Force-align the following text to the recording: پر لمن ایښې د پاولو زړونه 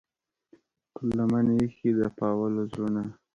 پر 0.93 1.03
لمن 1.17 1.45
ایښې 1.55 1.89
د 1.99 2.01
پاولو 2.17 2.61
زړونه 2.71 3.03